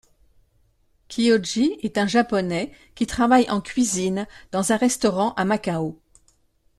[1.09, 6.01] Kyoji est un Japonais qui travaille en cuisine dans un restaurant à Macao.